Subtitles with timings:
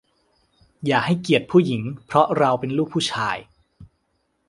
[0.85, 3.37] อย่าให้เกียรติผู้หญิงเพราะเราเป็นลูกผู้ชาย